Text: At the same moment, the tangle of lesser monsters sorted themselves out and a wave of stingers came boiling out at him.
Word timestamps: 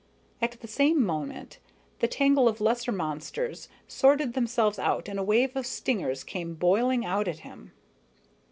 At 0.41 0.59
the 0.61 0.67
same 0.67 1.05
moment, 1.05 1.59
the 1.99 2.07
tangle 2.07 2.47
of 2.47 2.59
lesser 2.59 2.91
monsters 2.91 3.69
sorted 3.87 4.33
themselves 4.33 4.79
out 4.79 5.07
and 5.07 5.19
a 5.19 5.23
wave 5.23 5.55
of 5.55 5.67
stingers 5.67 6.23
came 6.23 6.55
boiling 6.55 7.05
out 7.05 7.27
at 7.27 7.41
him. 7.45 7.71